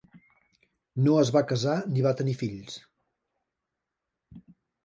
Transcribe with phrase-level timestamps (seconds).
[1.07, 2.81] No es va casar ni va tenir fills.